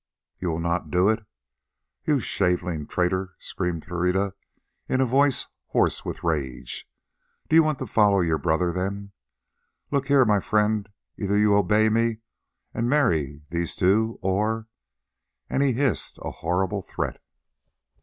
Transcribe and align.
"You 0.39 0.49
will 0.49 0.59
not 0.59 0.89
do 0.89 1.09
it, 1.09 1.23
you 2.07 2.19
shaveling 2.21 2.87
traitor?" 2.87 3.35
screamed 3.37 3.85
Pereira 3.85 4.33
in 4.89 4.99
a 4.99 5.05
voice 5.05 5.49
hoarse 5.67 6.03
with 6.03 6.23
rage. 6.23 6.89
"Do 7.47 7.55
you 7.55 7.61
want 7.61 7.77
to 7.77 7.85
follow 7.85 8.21
your 8.21 8.39
brother 8.39 8.71
then? 8.73 9.11
Look 9.91 10.07
here, 10.07 10.25
my 10.25 10.39
friend, 10.39 10.89
either 11.19 11.37
you 11.37 11.53
obey 11.55 11.89
me 11.89 12.21
and 12.73 12.89
marry 12.89 13.43
these 13.51 13.75
two 13.75 14.17
or——" 14.23 14.65
and 15.47 15.61
he 15.61 15.73
hissed 15.73 16.17
a 16.23 16.31
horrible 16.31 16.81
threat. 16.81 17.21